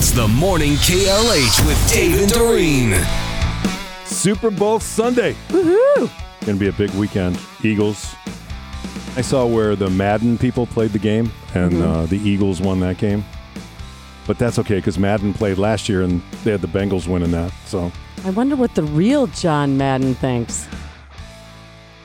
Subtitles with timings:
[0.00, 2.94] It's the morning KLH with Dave and Doreen.
[4.06, 5.36] Super Bowl Sunday.
[5.48, 6.10] Woohoo!
[6.46, 7.38] Gonna be a big weekend.
[7.62, 8.14] Eagles.
[9.14, 12.96] I saw where the Madden people played the game, and uh, the Eagles won that
[12.96, 13.22] game.
[14.26, 17.52] But that's okay because Madden played last year, and they had the Bengals winning that.
[17.66, 17.92] So,
[18.24, 20.66] I wonder what the real John Madden thinks.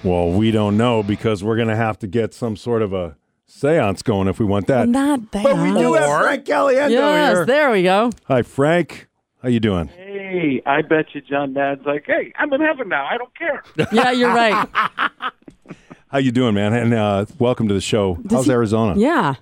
[0.04, 3.16] well, we don't know because we're gonna have to get some sort of a
[3.50, 4.88] séance going if we want that.
[4.90, 5.44] Not that.
[5.44, 7.46] But we do have Frank Caliendo Yes, here.
[7.46, 8.12] there we go.
[8.28, 9.08] Hi, Frank.
[9.42, 9.88] How you doing?
[9.90, 13.06] Hey, I bet you John Madden's like, hey, I'm in heaven now.
[13.06, 13.64] I don't care.
[13.92, 14.68] Yeah, you're right.
[16.10, 16.74] How you doing, man?
[16.74, 18.18] And uh, welcome to the show.
[18.30, 19.00] How's he- Arizona?
[19.00, 19.36] Yeah.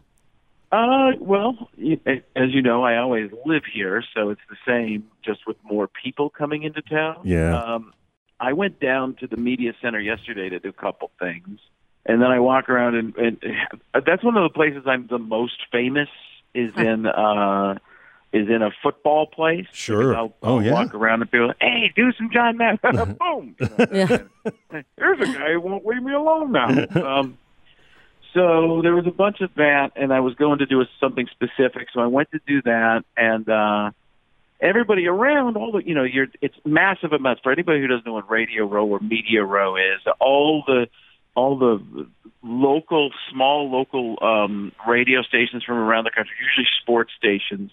[0.72, 1.70] Uh, well,
[2.36, 6.31] as you know, I always live here, so it's the same, just with more people
[6.31, 7.17] coming into town.
[7.23, 7.56] Yeah.
[7.62, 7.94] Um,
[8.40, 11.59] I went down to the media center yesterday to do a couple things,
[12.06, 13.38] and then I walk around, and, and
[14.06, 16.10] that's one of the places I'm the most famous
[16.54, 17.06] is in.
[17.08, 17.76] uh
[18.36, 19.68] is in a football place.
[19.74, 20.00] Sure.
[20.10, 20.74] Because I'll, Oh, I'll yeah?
[20.74, 22.80] walk around and be like, "Hey, do some John Madden."
[23.20, 23.56] Boom.
[23.60, 24.82] You know, Yeah.
[24.98, 26.68] There's a guy who won't leave me alone now.
[26.95, 27.38] Um,
[28.34, 31.28] so there was a bunch of that, and I was going to do a, something
[31.30, 33.92] specific, so I went to do that, and uh,
[34.60, 37.42] everybody around, all the, you know, you're, it's massive amounts.
[37.44, 40.88] For anybody who doesn't know what Radio Row or Media Row is, all the,
[41.36, 42.08] all the
[42.44, 47.72] local, small local um, radio stations from around the country, usually sports stations,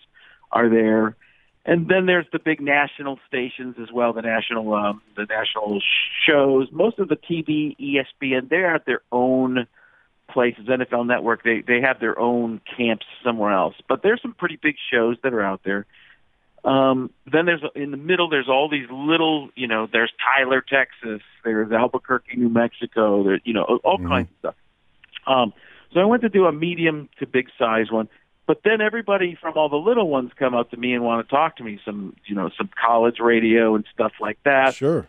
[0.51, 1.17] are there.
[1.67, 5.81] And then there's the big national stations as well, the national um, the national
[6.27, 6.69] shows.
[6.73, 9.67] Most of the TV, ESPN, they're at their own
[10.31, 10.67] places.
[10.67, 13.75] NFL Network, they they have their own camps somewhere else.
[13.89, 15.85] But there's some pretty big shows that are out there.
[16.65, 18.29] Um, then there's in the middle.
[18.29, 19.89] There's all these little, you know.
[19.91, 21.23] There's Tyler, Texas.
[21.45, 23.25] There's Albuquerque, New Mexico.
[23.25, 24.55] There, you know, all kinds of stuff.
[25.27, 25.53] Um,
[25.93, 28.09] so I went to do a medium to big size one.
[28.47, 31.31] But then everybody from all the little ones come up to me and want to
[31.31, 31.79] talk to me.
[31.85, 34.75] Some, you know, some college radio and stuff like that.
[34.75, 35.07] Sure.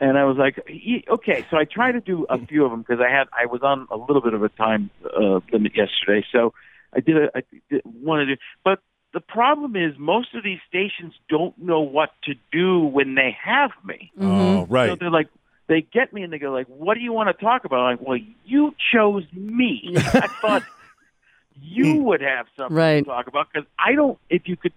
[0.00, 1.46] And I was like, "Ye- okay.
[1.48, 3.86] So I tried to do a few of them because I had I was on
[3.90, 6.26] a little bit of a time uh, limit yesterday.
[6.32, 6.54] So
[6.92, 8.80] I did a I did, wanted to, but
[9.12, 13.70] the problem is most of these stations don't know what to do when they have
[13.84, 14.10] me.
[14.18, 14.30] Mm-hmm.
[14.30, 14.88] Oh, right.
[14.90, 15.28] So they're like,
[15.68, 17.96] they get me and they go like, "What do you want to talk about?" I'm
[17.98, 19.94] like, "Well, you chose me.
[19.96, 20.62] I thought
[21.62, 22.04] you hmm.
[22.04, 23.04] would have something Right.
[23.04, 24.18] to talk about because I don't.
[24.28, 24.72] If you could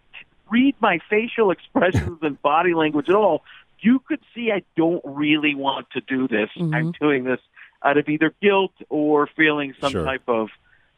[0.49, 3.43] read my facial expressions and body language at all,
[3.79, 6.49] you could see I don't really want to do this.
[6.55, 6.91] I'm mm-hmm.
[7.03, 7.39] doing this
[7.83, 10.05] out of either guilt or feeling some Sure.
[10.05, 10.49] type of."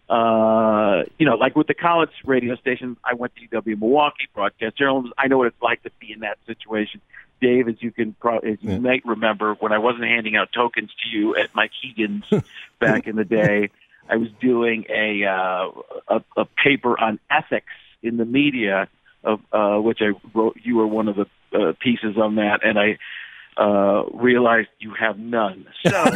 [0.09, 4.77] Uh, you know, like with the college radio station, I went to UW Milwaukee Broadcast
[4.77, 5.11] Journalism.
[5.17, 7.01] I know what it's like to be in that situation.
[7.41, 8.77] Dave, as you can, pro- as you Yeah.
[8.79, 12.23] might remember, when I wasn't handing out tokens to you at Mike Keegan's
[12.79, 13.69] back in the day,
[14.09, 15.69] I was doing a uh,
[16.07, 18.87] a, a paper on ethics in the media,
[19.25, 20.57] of uh, which I wrote.
[20.63, 22.97] You were one of the uh, pieces on that, and I
[23.61, 25.65] uh, realized you have none.
[25.85, 25.91] So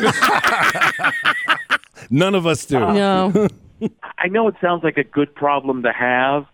[2.10, 2.80] None of us do.
[2.80, 3.48] No.
[4.22, 6.46] I know it sounds like a good problem to have,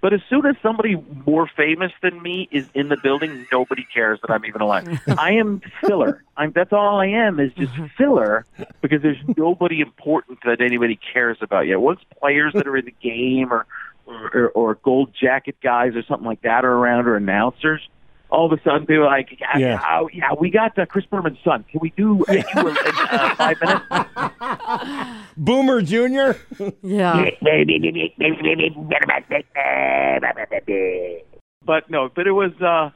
[0.00, 4.18] but as soon as somebody more famous than me is in the building, nobody cares
[4.22, 5.00] that I'm even alive.
[5.16, 6.24] I am filler.
[6.36, 7.86] I'm that's all I am is just mm-hmm.
[7.96, 8.44] filler
[8.80, 11.80] because there's nobody important that anybody cares about yet.
[11.80, 13.66] Once players that are in the game or
[14.06, 17.88] or, or gold jacket guys or something like that are around or announcers,
[18.32, 19.80] all of a sudden they were like, yeah, Yeah.
[19.80, 21.64] yeah, yeah we got uh, Chris Berman's son.
[21.70, 25.28] Can we do uh, you in uh, five minutes?
[25.36, 26.36] Boomer Junior.
[26.82, 27.30] Yeah.
[31.64, 32.90] but no, but it was uh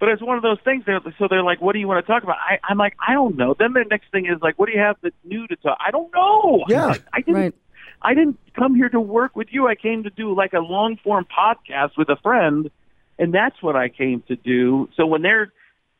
[0.00, 2.10] but it's one of those things they're so they're like, What do you want to
[2.12, 2.36] talk about?
[2.38, 3.54] I, I'm like, I don't know.
[3.58, 5.78] Then the next thing is like, what do you have that's new to talk?
[5.84, 6.64] I don't know.
[6.68, 6.94] Yeah.
[7.12, 7.54] I didn't Right.
[8.00, 9.66] I didn't come here to work with you.
[9.66, 12.70] I came to do like a long form podcast with a friend
[13.18, 14.88] and that's what I came to do.
[14.96, 15.52] So when they're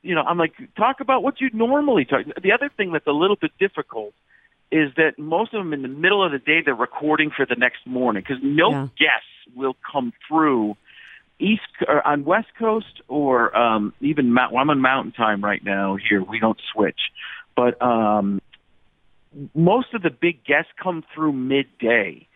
[0.03, 2.25] you know, I'm like, talk about what you normally talk.
[2.41, 4.15] The other thing that's a little bit difficult
[4.71, 7.57] is that most of them in the middle of the day they're recording for the
[7.57, 8.89] next morning because no Yeah.
[8.99, 10.77] guests will come through
[11.41, 15.65] east or on west coast or um even mount well, I'm on mountain time right
[15.65, 17.01] now here we don't switch
[17.57, 18.41] but um
[19.55, 22.27] most of the big guests come through midday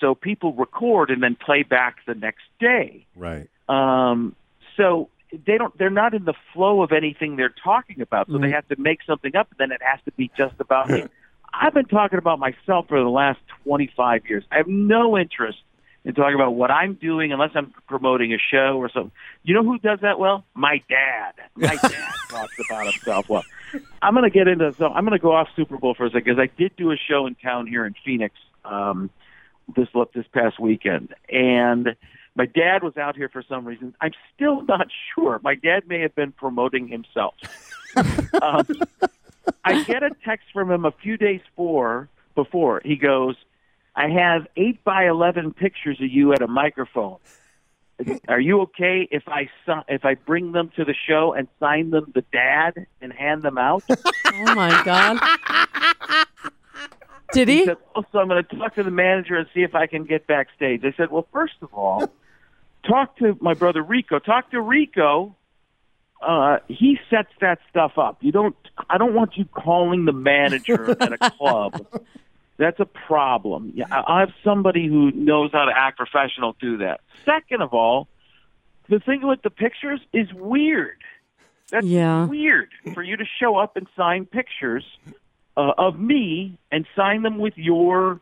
[0.00, 3.48] so people record and then play back the next day Right.
[3.68, 4.34] Um,
[4.76, 5.08] so
[5.44, 8.28] they don't they're not in the flow of anything they're talking about.
[8.28, 10.88] So they have to make something up and then it has to be just about
[10.88, 11.04] me.
[11.52, 14.44] I've been talking about myself for the last 25 years.
[14.52, 15.58] I have no interest
[16.04, 19.10] in talking about what i'm doing unless i'm promoting a show or something.
[19.42, 20.44] You know who does that well?
[20.54, 21.32] My dad.
[21.56, 23.44] My dad talks about himself well.
[24.00, 26.10] I'm going to get into so i'm going to go off super bowl for a
[26.10, 29.10] second because i did do a show in town here in phoenix um
[29.74, 31.14] this this past weekend.
[31.28, 31.96] And
[32.36, 33.94] My dad was out here for some reason.
[34.00, 35.40] I'm still not sure.
[35.42, 37.34] My dad may have been promoting himself.
[38.42, 38.66] um,
[39.64, 42.82] I get a text from him a few days for, before.
[42.84, 43.36] He goes,
[43.94, 47.16] I have 8 by 11 pictures of you at a microphone.
[48.28, 49.48] Are you okay if I
[49.88, 53.56] if I bring them to the show and sign them to dad and hand them
[53.56, 53.84] out?
[54.38, 55.18] Oh my God.
[57.32, 57.64] Did He he?
[57.64, 60.04] said, oh, so I'm going to talk to the manager and see if I can
[60.04, 60.84] get backstage.
[60.84, 62.10] I said, well, first of all,
[62.88, 64.18] talk to my brother Rico.
[64.18, 65.34] Talk to Rico.
[66.20, 68.18] Uh, he sets that stuff up.
[68.20, 68.56] You don't.
[68.88, 71.86] I don't want you calling the manager at a club.
[72.58, 73.72] That's a problem.
[73.74, 77.00] Yeah, I I have somebody who knows how to act professional do that.
[77.26, 78.08] Second of all,
[78.88, 80.96] the thing with the pictures is weird.
[81.70, 82.24] That's Yeah.
[82.24, 84.84] weird for you to show up and sign pictures
[85.56, 88.20] uh, of me and sign them with your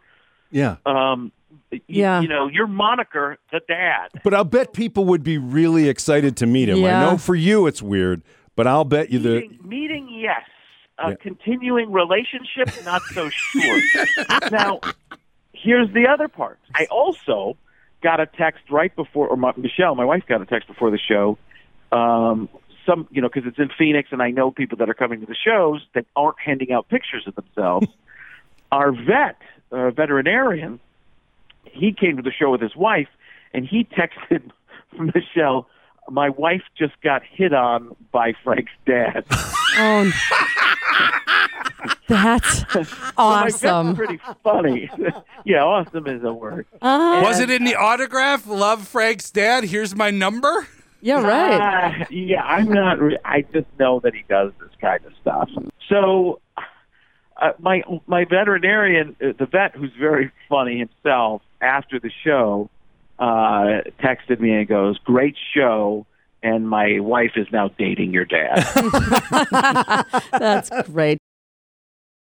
[0.50, 0.76] Yeah.
[0.84, 1.43] um y-
[1.88, 2.20] Yeah.
[2.20, 6.46] you know your moniker the dad But I'll bet people would be really excited to
[6.46, 6.84] meet him.
[6.84, 8.22] I know for you it's weird,
[8.56, 10.42] but I'll bet you the meeting, meeting yes
[10.98, 11.16] a Yeah.
[11.16, 13.80] continuing relationship not so sure
[14.50, 14.80] now
[15.52, 17.56] here's the other part i also
[18.02, 20.98] got a text right before or my, michelle my wife got a text before the
[20.98, 21.36] show
[21.90, 22.48] um
[22.86, 25.26] some you know because it's in phoenix and i know people that are coming to
[25.26, 27.86] the shows that aren't handing out pictures of themselves
[28.72, 29.38] our vet
[29.72, 30.78] uh, veterinarian
[31.70, 33.08] he came to the show with his wife
[33.52, 34.42] and he texted
[34.98, 35.68] michelle
[36.10, 39.24] my wife just got hit on by frank's dad
[39.76, 40.10] Oh,
[42.08, 43.96] that's My vet's awesome.
[43.96, 44.90] pretty funny.
[45.44, 46.66] yeah, awesome is a word.
[46.80, 48.46] Uh, Was it in the autograph?
[48.46, 49.64] Love Frank's dad.
[49.64, 50.68] Here's my number.
[51.00, 52.00] yeah, right.
[52.02, 53.00] Uh, yeah, I'm not.
[53.00, 55.50] Re- I just know that he does this kind of stuff.
[55.88, 56.40] So,
[57.44, 62.70] uh, my my veterinarian, uh, the vet, who's very funny himself, after the show,
[63.18, 66.06] uh, texted me and goes, "Great show."
[66.42, 68.56] And my wife is now dating your dad.
[70.30, 71.16] That's great.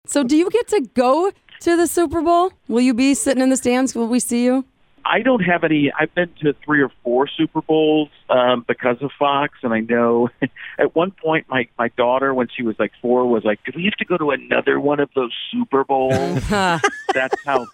[0.05, 2.53] So, do you get to go to the Super Bowl?
[2.69, 3.95] Will you be sitting in the stands?
[3.95, 4.65] Will we see you?
[5.05, 5.91] I don't have any.
[5.97, 10.29] I've been to three or four Super Bowls um, because of Fox, and I know
[10.77, 13.85] at one point my my daughter, when she was like four, was like, "Do we
[13.85, 17.67] have to go to another one of those Super Bowls?" that's how.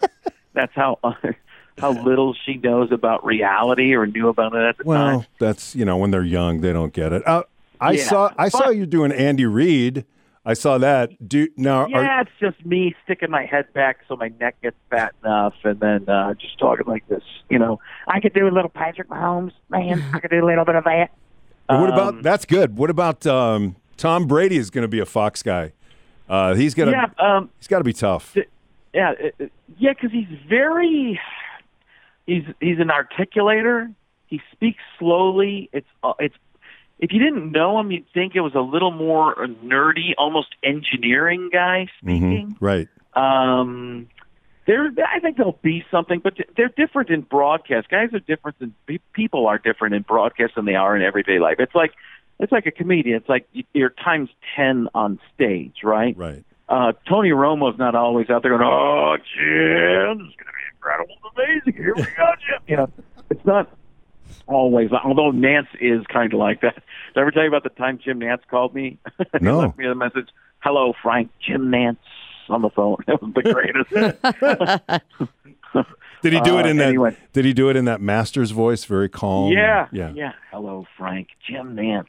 [0.54, 1.00] That's how.
[1.78, 5.28] how little she knows about reality or knew about it at the well, time.
[5.40, 7.26] that's you know when they're young they don't get it.
[7.26, 7.44] Uh,
[7.80, 10.06] I Yeah, saw I saw you doing Andy Reid.
[10.50, 11.12] I saw that.
[11.30, 14.76] Do now are, Yeah, it's just me sticking my head back so my neck gets
[14.90, 17.22] fat enough, and then uh, just talking like this.
[17.50, 20.04] You know, I could do a little Patrick Mahomes, man.
[20.12, 21.10] I could do a little bit of that.
[21.68, 22.78] what about Um, that's good.
[22.80, 25.74] What about um, Tom Brady is going to be a Fox guy.
[26.28, 28.36] Uh, he's gonna Yeah, um, he's got to be tough.
[28.94, 31.20] yeah, it- yeah, because he's very
[32.26, 33.94] he's he's an articulator.
[34.26, 35.70] He speaks slowly.
[35.74, 36.36] It's uh, it's
[37.00, 41.50] if you didn't know him, you'd think it was a little more nerdy, almost engineering
[41.52, 42.58] guy speaking.
[42.60, 42.88] Right.
[43.14, 44.10] Um,
[44.66, 47.90] there, I think there'll be something, but they're different in broadcast.
[47.90, 48.76] Guys are different than
[49.14, 51.56] people are different in broadcast than they are in everyday life.
[51.60, 51.94] It's like
[52.40, 53.18] it's like a comedian.
[53.18, 56.16] It's like you're times ten on stage, right?
[56.16, 56.44] Right.
[56.68, 60.66] uh, Tony Romo's not always out there going, "Oh, Jim, this is going to be
[60.76, 61.34] incredible, and
[61.66, 61.74] amazing.
[61.74, 62.90] Here we go, Jim." You know,
[63.32, 63.76] it's not
[64.46, 64.92] always.
[64.92, 66.84] Although Nantz is kind of like that.
[67.20, 68.98] I ever tell you about the time Jim Nantz called me?
[69.18, 69.60] he No.
[69.60, 70.30] left me a message.
[70.60, 71.30] Hello, Frank.
[71.46, 71.98] Jim Nantz
[72.50, 72.98] on the phone.
[73.08, 75.02] It was the greatest.
[76.22, 76.88] Did he do it Uh, in that?
[76.90, 77.16] anyway.
[77.34, 79.52] Did he do it in that master's voice, very calm?
[79.54, 80.12] yeah, Yeah.
[80.14, 80.32] yeah.
[80.52, 81.30] Hello, Frank.
[81.48, 82.08] Jim Nance,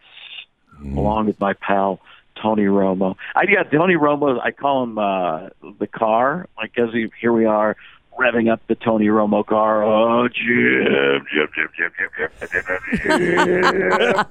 [0.83, 2.00] along with my pal.
[2.40, 3.17] Tony Romo.
[3.37, 4.40] I yeah, Tony Romo.
[4.43, 5.49] I call him uh,
[5.79, 6.47] the car.
[6.57, 7.76] Like as he, here we are
[8.21, 9.83] revving up the Tony Romo car.
[9.83, 12.62] Oh, Jim, Jim, Jim, Jim, Jim,
[13.03, 14.27] Jim, Jim.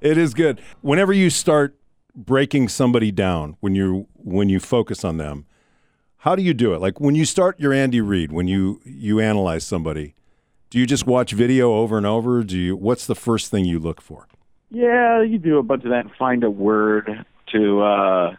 [0.00, 0.60] it is good.
[0.80, 1.78] Whenever you start
[2.14, 5.46] breaking somebody down, when you when you focus on them,
[6.18, 6.80] how do you do it?
[6.80, 10.14] Like when you start your Andy Reid, when you you analyze somebody,
[10.70, 12.42] do you just watch video over and over?
[12.42, 12.76] Do you?
[12.76, 14.26] What's the first thing you look for?
[14.70, 16.06] Yeah, you do a bunch of that.
[16.18, 18.36] Find a word to uh,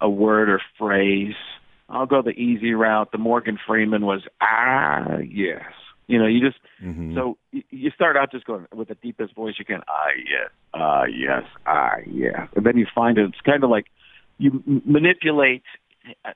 [0.00, 1.34] a word or phrase
[1.88, 3.12] I'll go the easy route.
[3.12, 5.62] The Morgan Freeman was ah yes.
[6.06, 6.58] You know, you just
[7.14, 9.82] so y- you start out just going with the deepest voice you can.
[9.88, 13.24] Ah yes, ah yes, ah yes, and then you find it.
[13.28, 13.86] It's kind of like
[14.38, 15.62] you manipulate.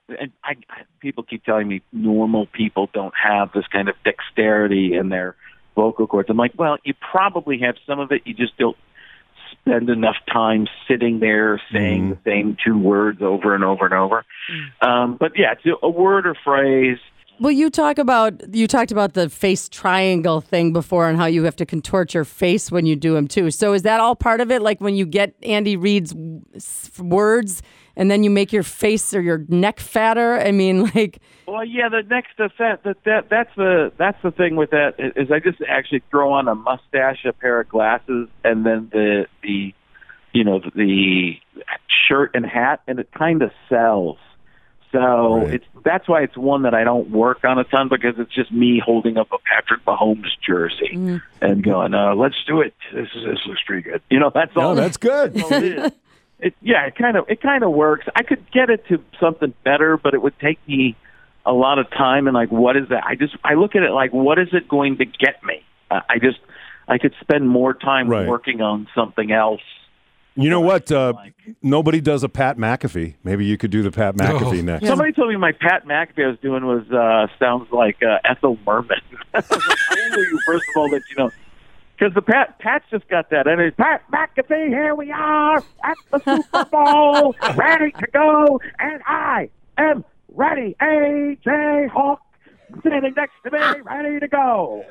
[0.09, 4.95] And I, I, people keep telling me normal people don't have this kind of dexterity
[4.95, 5.35] in their
[5.75, 6.29] vocal cords.
[6.29, 8.21] I'm like, well, you probably have some of it.
[8.27, 8.77] You just don't
[9.65, 14.25] spend enough time sitting there saying the same two words over and over and over.
[14.81, 16.99] Um, but yeah, to a word or phrase.
[17.41, 21.45] Well, you talk about you talked about the face triangle thing before and how you
[21.45, 23.51] have to contort your face when you do them too.
[23.51, 24.63] So is that all part of it?
[24.63, 26.15] Like when you get Andy Reid's
[26.99, 27.63] words
[27.97, 30.39] and then you make your face or your neck fatter?
[30.41, 34.57] I mean, like Well, yeah, the next effect that that that's the that's the thing
[34.57, 38.65] with that is I just actually throw on a mustache, a pair of glasses, and
[38.67, 39.75] then the the
[40.33, 41.35] you know the
[42.09, 44.19] shirt and hat, and it kind of sells.
[44.91, 44.99] So
[45.45, 45.55] Right.
[45.55, 48.53] it's that's why it's one that I don't work on a ton because it's just
[48.53, 52.75] me holding up a Patrick Mahomes jersey and going, uh, "Let's do it.
[52.93, 54.75] This is this looks pretty good." You know, that's all.
[54.83, 55.41] That's good.
[55.43, 55.91] all
[56.43, 56.53] it is.
[56.53, 58.07] It, yeah, it kind of it kind of works.
[58.17, 60.97] I could get it to something better, but it would take me
[61.47, 62.27] a lot of time.
[62.27, 63.05] And like, what is that?
[63.07, 65.63] I just I look at it like, what is it going to get me?
[65.91, 66.39] Uh, I just
[66.89, 68.27] I could spend more time Right.
[68.29, 69.61] working on something else.
[70.35, 70.91] You know what?
[70.91, 73.17] Uh, Like- nobody does a Pat McAfee.
[73.23, 74.63] Maybe you could do the Pat McAfee Oh.
[74.63, 74.87] next.
[74.87, 78.59] Somebody told me my Pat McAfee I was doing was uh, sounds like uh, Ethel
[78.67, 78.97] Merman.
[79.35, 80.39] I was like, How old are you?
[80.47, 81.31] First of all, that you know.
[82.03, 83.77] Because the Pat Pat's just got that energy.
[83.77, 90.05] Pat McAfee, here we are at the Super Bowl, ready to go, and I am
[90.35, 90.75] ready.
[90.83, 92.21] AJ Hawk
[92.83, 94.85] sitting next to me, ready to go.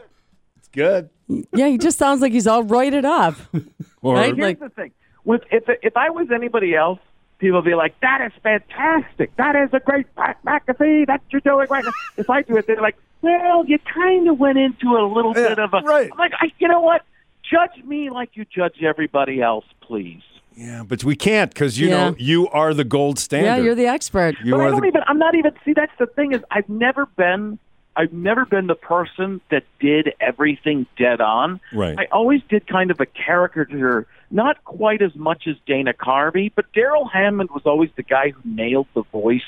[0.59, 1.09] It's good.
[1.53, 3.35] yeah, he just sounds like he's all roided up.
[4.01, 4.27] Or Right?
[4.33, 4.91] Here's Like- the thing:
[5.25, 6.99] with if if I was anybody else,
[7.39, 9.35] people would be like, "That is fantastic.
[9.35, 11.07] That is a great Pat McAfee.
[11.07, 14.39] That you're doing right." now." If I do it, they're like, "Well, you kind of
[14.39, 16.09] went into a little Yeah, bit of a." right.
[16.11, 17.03] I'm like, I, you know what?
[17.49, 20.21] Judge me like you judge everybody else, please.
[20.55, 22.09] yeah, but we can't because you Yeah.
[22.11, 23.47] know you are the gold standard.
[23.47, 24.35] Yeah, you're the expert.
[24.43, 24.87] You but I are don't the.
[24.87, 25.01] even.
[25.07, 25.51] I'm not even.
[25.65, 27.57] See, that's the thing is, I've never been.
[27.93, 31.59] I've never been the person that did everything dead on.
[31.73, 31.99] Right.
[31.99, 36.71] I always did kind of a caricature, not quite as much as Dana Carvey, but
[36.71, 39.41] Darrell Hammond was always the guy who nailed the voice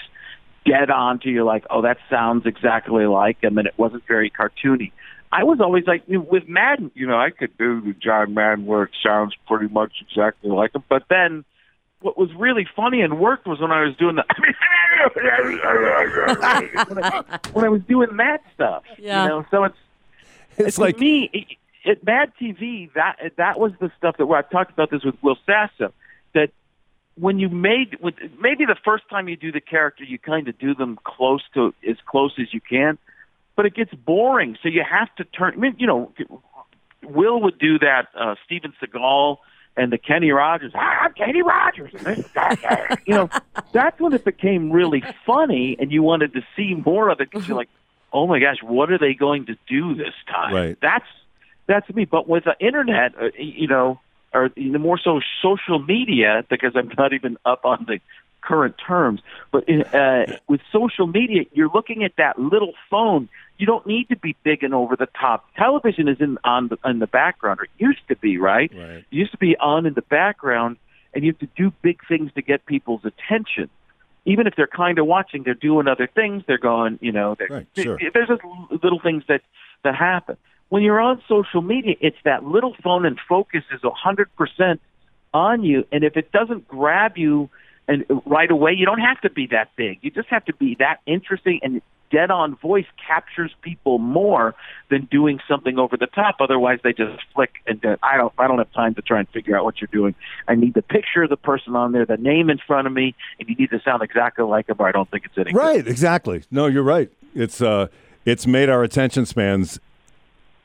[0.66, 4.30] dead on to you, like, oh, that sounds exactly like him, and it wasn't very
[4.30, 4.92] cartoony.
[5.32, 8.84] I was always like, with Madden, you know, I could do the John Madden where
[8.84, 11.44] it sounds pretty much exactly like him, but then
[12.02, 14.26] what was really funny and worked was when I was doing the
[15.16, 15.26] when,
[17.04, 18.84] I, when I was doing that stuff.
[19.00, 19.24] Yeah.
[19.24, 19.78] You know, so it's
[20.58, 21.48] It's to like me, it,
[21.84, 22.94] it, Mad TV.
[22.94, 25.94] That that was the stuff that where I've talked about this with Will Sasso.
[26.34, 26.52] That
[27.16, 30.58] when you made, with, maybe the first time you do the character, you kind of
[30.58, 32.98] do them close to as close as you can,
[33.56, 34.58] but it gets boring.
[34.64, 35.54] So you have to turn.
[35.54, 36.12] I mean, you know,
[37.04, 38.08] Will would do that.
[38.16, 39.38] Uh, Steven Seagal
[39.76, 40.72] and the Kenny Rogers.
[40.76, 41.92] "Ah, I'm Kenny Rogers.
[43.06, 43.30] you know,
[43.72, 47.48] that's when it became really funny, and you wanted to see more of it because
[47.48, 47.70] you're like,
[48.14, 50.54] oh my gosh, what are they going to do this time?
[50.54, 50.78] Right.
[50.82, 51.06] That's
[51.68, 52.06] that's me.
[52.06, 54.00] But with the internet, uh, you know,
[54.34, 58.00] or the more so social media, because I'm not even up on the
[58.42, 59.22] current terms.
[59.52, 63.30] But in, uh, with social media, you're looking at that little phone.
[63.58, 65.46] You don't need to be big and over the top.
[65.56, 68.72] Television is in on the in the background, or it used to be, right?
[68.74, 68.90] Right.
[68.90, 70.78] It used to be on in the background,
[71.14, 73.70] and you have to do big things to get people's attention.
[74.26, 76.44] Even if they're kind of watching, they're doing other things.
[76.48, 78.00] They're going, you know, Right, sure.
[78.14, 78.42] there's just
[78.84, 79.42] little things that
[79.84, 80.38] that happen.
[80.70, 84.82] When you're on social media, it's that little phone and focus is hundred percent
[85.34, 87.50] on you, and if it doesn't grab you
[87.88, 90.00] and right away, you don't have to be that big.
[90.02, 91.82] You just have to be that interesting and
[92.14, 94.54] dead on voice captures people more
[94.90, 96.36] than doing something over the top.
[96.40, 98.32] Otherwise, they just flick and I don't.
[98.38, 100.16] I don't have time to try and figure out what you're doing.
[100.48, 103.16] I need the picture of the person on there, the name in front of me,
[103.40, 105.54] and you need to sound exactly like them, or I don't think it's any.
[105.54, 106.44] Right, exactly.
[106.52, 107.10] No, you're right.
[107.34, 107.88] It's uh
[108.26, 109.80] it's made our attention spans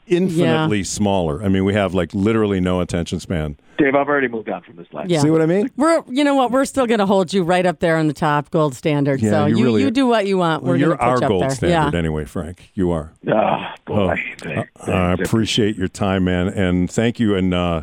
[0.09, 1.43] infinitely smaller.
[1.43, 3.57] I mean, we have like literally no attention span.
[3.79, 5.09] Dave, I've already moved on from this last.
[5.09, 5.21] Yeah.
[5.21, 5.71] See what I mean?
[5.77, 6.51] We're, you know what?
[6.51, 9.21] We're still going to hold you right up there on the top, gold standard.
[9.21, 10.65] Yeah, so you you, really- you do what you want.
[10.65, 11.51] We're you're going to put our up gold there.
[11.51, 11.99] standard yeah.
[11.99, 12.71] anyway, Frank.
[12.75, 13.13] You are.
[13.29, 14.13] Oh, boy.
[14.13, 14.71] Oh, Thanks.
[14.81, 15.29] I Thanks.
[15.29, 17.37] appreciate your time, man, and thank you.
[17.37, 17.83] And uh,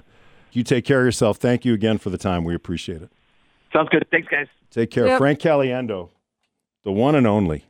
[0.52, 1.38] you take care of yourself.
[1.38, 2.44] Thank you again for the time.
[2.44, 3.10] We appreciate it.
[3.72, 4.06] Sounds good.
[4.12, 4.48] Thanks, guys.
[4.72, 5.18] Take care, Yep.
[5.20, 6.10] Frank Caliendo,
[6.84, 7.64] the one and only.